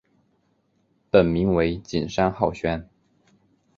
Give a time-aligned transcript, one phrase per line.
[1.11, 2.89] 本名为景山浩宣。